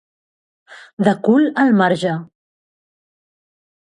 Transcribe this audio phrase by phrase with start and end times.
[1.07, 2.15] De cul al marge.